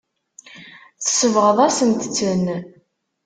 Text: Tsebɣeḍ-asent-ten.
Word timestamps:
Tsebɣeḍ-asent-ten. 1.03 2.45